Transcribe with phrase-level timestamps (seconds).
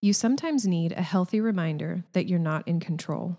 [0.00, 3.36] You sometimes need a healthy reminder that you're not in control.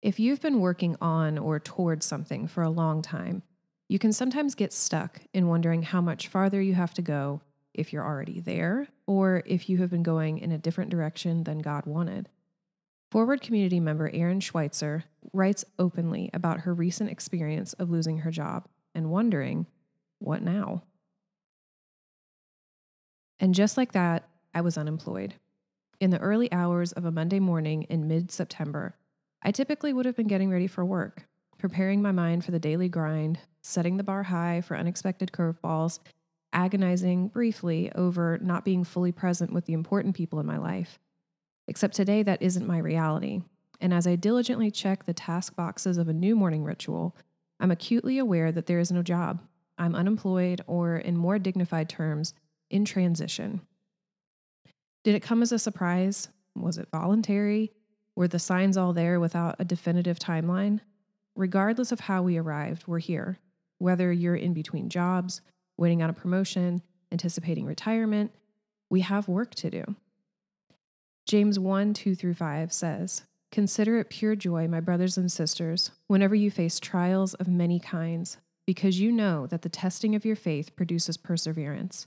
[0.00, 3.42] If you've been working on or towards something for a long time,
[3.86, 7.42] you can sometimes get stuck in wondering how much farther you have to go
[7.74, 11.58] if you're already there or if you have been going in a different direction than
[11.58, 12.30] God wanted.
[13.10, 18.68] Forward community member Erin Schweitzer writes openly about her recent experience of losing her job
[18.94, 19.66] and wondering,
[20.18, 20.84] what now?
[23.38, 25.34] And just like that, I was unemployed.
[26.00, 28.96] In the early hours of a Monday morning in mid September,
[29.42, 31.26] I typically would have been getting ready for work,
[31.58, 35.98] preparing my mind for the daily grind, setting the bar high for unexpected curveballs,
[36.52, 40.98] agonizing briefly over not being fully present with the important people in my life.
[41.68, 43.42] Except today, that isn't my reality.
[43.80, 47.16] And as I diligently check the task boxes of a new morning ritual,
[47.60, 49.40] I'm acutely aware that there is no job.
[49.78, 52.34] I'm unemployed, or in more dignified terms,
[52.68, 53.60] in transition.
[55.02, 56.28] Did it come as a surprise?
[56.54, 57.72] Was it voluntary?
[58.16, 60.80] Were the signs all there without a definitive timeline?
[61.34, 63.38] Regardless of how we arrived, we're here.
[63.78, 65.40] Whether you're in between jobs,
[65.78, 68.32] waiting on a promotion, anticipating retirement,
[68.90, 69.84] we have work to do.
[71.26, 76.34] James 1 2 through 5 says, Consider it pure joy, my brothers and sisters, whenever
[76.34, 78.36] you face trials of many kinds,
[78.66, 82.06] because you know that the testing of your faith produces perseverance.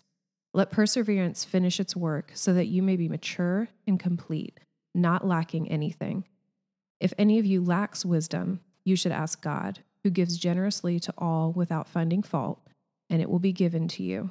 [0.56, 4.60] Let perseverance finish its work so that you may be mature and complete,
[4.94, 6.26] not lacking anything.
[7.00, 11.52] If any of you lacks wisdom, you should ask God, who gives generously to all
[11.52, 12.60] without finding fault,
[13.10, 14.30] and it will be given to you.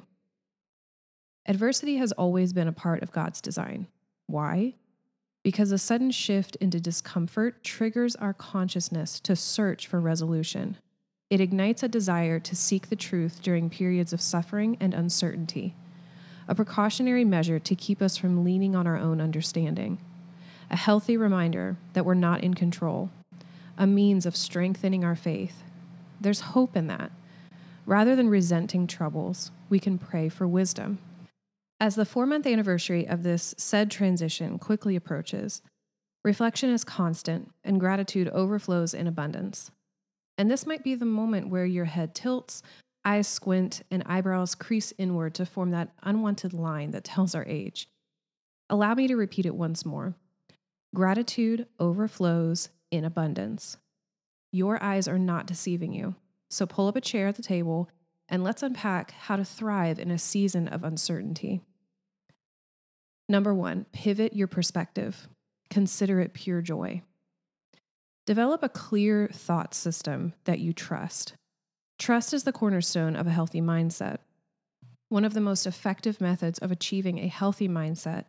[1.45, 3.87] Adversity has always been a part of God's design.
[4.27, 4.75] Why?
[5.43, 10.77] Because a sudden shift into discomfort triggers our consciousness to search for resolution.
[11.29, 15.75] It ignites a desire to seek the truth during periods of suffering and uncertainty
[16.47, 19.97] a precautionary measure to keep us from leaning on our own understanding,
[20.69, 23.09] a healthy reminder that we're not in control,
[23.77, 25.63] a means of strengthening our faith.
[26.19, 27.11] There's hope in that.
[27.85, 30.99] Rather than resenting troubles, we can pray for wisdom.
[31.79, 35.61] As the four month anniversary of this said transition quickly approaches,
[36.23, 39.69] reflection is constant and gratitude overflows in abundance.
[40.37, 42.63] And this might be the moment where your head tilts,
[43.05, 47.89] Eyes squint and eyebrows crease inward to form that unwanted line that tells our age.
[48.69, 50.15] Allow me to repeat it once more.
[50.95, 53.77] Gratitude overflows in abundance.
[54.51, 56.15] Your eyes are not deceiving you.
[56.49, 57.89] So pull up a chair at the table
[58.29, 61.61] and let's unpack how to thrive in a season of uncertainty.
[63.27, 65.27] Number one, pivot your perspective.
[65.69, 67.01] Consider it pure joy.
[68.25, 71.33] Develop a clear thought system that you trust.
[71.99, 74.17] Trust is the cornerstone of a healthy mindset.
[75.09, 78.25] One of the most effective methods of achieving a healthy mindset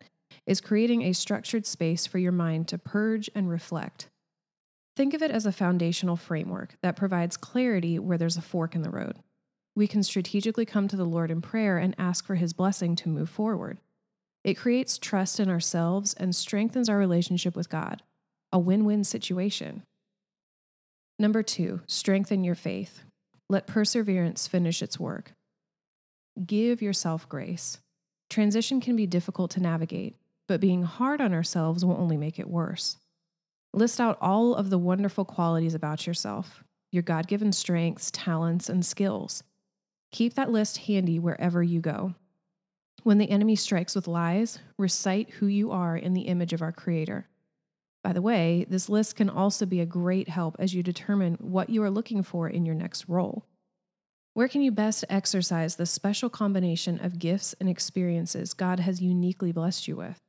[0.47, 4.09] is creating a structured space for your mind to purge and reflect.
[4.97, 8.83] Think of it as a foundational framework that provides clarity where there's a fork in
[8.83, 9.19] the road.
[9.75, 13.09] We can strategically come to the Lord in prayer and ask for His blessing to
[13.09, 13.79] move forward.
[14.45, 18.03] It creates trust in ourselves and strengthens our relationship with God,
[18.53, 19.83] a win win situation.
[21.19, 23.03] Number two, strengthen your faith.
[23.49, 25.33] Let perseverance finish its work.
[26.45, 27.79] Give yourself grace.
[28.31, 30.17] Transition can be difficult to navigate,
[30.49, 32.97] but being hard on ourselves will only make it worse.
[33.73, 38.85] List out all of the wonderful qualities about yourself, your God given strengths, talents, and
[38.85, 39.43] skills.
[40.13, 42.15] Keep that list handy wherever you go.
[43.03, 46.73] When the enemy strikes with lies, recite who you are in the image of our
[46.73, 47.27] Creator.
[48.05, 51.71] By the way, this list can also be a great help as you determine what
[51.71, 53.47] you are looking for in your next role.
[54.35, 59.53] Where can you best exercise the special combination of gifts and experiences God has uniquely
[59.53, 60.21] blessed you with?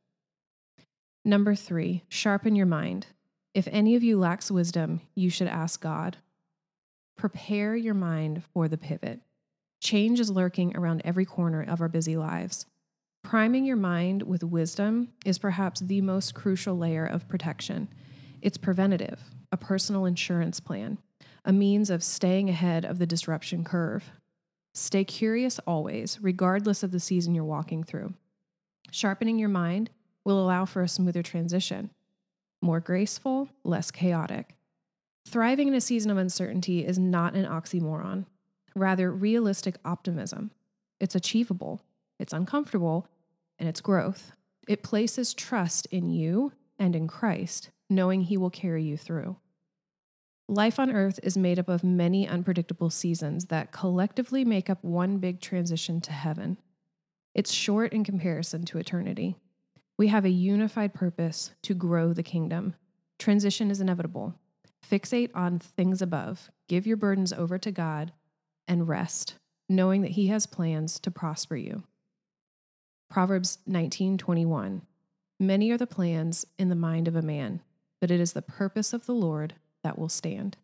[1.26, 3.08] Number three, sharpen your mind.
[3.54, 6.18] If any of you lacks wisdom, you should ask God.
[7.18, 9.20] Prepare your mind for the pivot.
[9.82, 12.68] Change is lurking around every corner of our busy lives.
[13.26, 17.88] Priming your mind with wisdom is perhaps the most crucial layer of protection.
[18.44, 19.20] It's preventative,
[19.52, 21.00] a personal insurance plan,
[21.44, 24.12] a means of staying ahead of the disruption curve.
[24.76, 28.14] Stay curious always, regardless of the season you're walking through.
[28.92, 29.90] Sharpening your mind
[30.24, 31.90] will allow for a smoother transition,
[32.62, 34.54] more graceful, less chaotic.
[35.28, 38.28] Thriving in a season of uncertainty is not an oxymoron,
[38.76, 40.52] rather, realistic optimism.
[41.00, 41.82] It's achievable,
[42.20, 43.08] it's uncomfortable,
[43.60, 44.32] and its growth.
[44.68, 49.38] It places trust in you and in Christ, knowing He will carry you through.
[50.48, 55.18] Life on earth is made up of many unpredictable seasons that collectively make up one
[55.18, 56.58] big transition to heaven.
[57.34, 59.36] It's short in comparison to eternity.
[59.98, 62.76] We have a unified purpose to grow the kingdom.
[63.18, 64.36] Transition is inevitable.
[64.88, 68.12] Fixate on things above, give your burdens over to God,
[68.68, 69.36] and rest,
[69.68, 71.84] knowing that He has plans to prosper you.
[73.16, 74.82] Proverbs 19:21
[75.40, 77.62] Many are the plans in the mind of a man,
[78.02, 79.54] but it is the purpose of the Lord
[79.84, 80.58] that will stand.